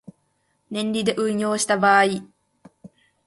[0.71, 2.05] 年利で運用した場合